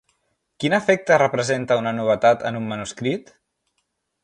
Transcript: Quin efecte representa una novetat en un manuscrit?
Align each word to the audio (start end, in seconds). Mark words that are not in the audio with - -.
Quin 0.63 0.75
efecte 0.77 1.19
representa 1.23 1.77
una 1.83 1.93
novetat 1.99 2.47
en 2.51 2.59
un 2.63 2.67
manuscrit? 2.73 3.33